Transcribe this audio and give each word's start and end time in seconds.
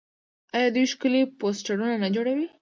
آیا 0.55 0.69
دوی 0.75 0.85
ښکلي 0.91 1.21
پوسټرونه 1.39 1.93
نه 2.03 2.07
جوړوي؟ 2.15 2.47